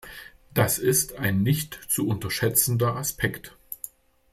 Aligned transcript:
Das 0.55 0.79
ist 0.79 1.19
ein 1.19 1.43
nicht 1.43 1.79
zu 1.87 2.07
unterschätzender 2.07 2.95
Aspekt. 2.95 3.55